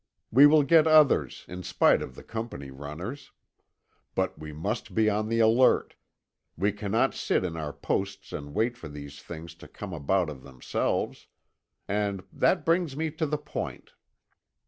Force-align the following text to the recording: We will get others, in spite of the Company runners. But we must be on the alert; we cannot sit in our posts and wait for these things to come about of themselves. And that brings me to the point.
We 0.31 0.47
will 0.47 0.63
get 0.63 0.87
others, 0.87 1.45
in 1.47 1.61
spite 1.61 2.01
of 2.01 2.15
the 2.15 2.23
Company 2.23 2.71
runners. 2.71 3.31
But 4.15 4.35
we 4.39 4.51
must 4.51 4.95
be 4.95 5.11
on 5.11 5.29
the 5.29 5.37
alert; 5.37 5.93
we 6.57 6.71
cannot 6.71 7.13
sit 7.13 7.43
in 7.45 7.55
our 7.55 7.71
posts 7.71 8.33
and 8.33 8.55
wait 8.55 8.75
for 8.77 8.89
these 8.89 9.21
things 9.21 9.53
to 9.53 9.67
come 9.67 9.93
about 9.93 10.31
of 10.31 10.41
themselves. 10.41 11.27
And 11.87 12.23
that 12.33 12.65
brings 12.65 12.97
me 12.97 13.11
to 13.11 13.27
the 13.27 13.37
point. 13.37 13.91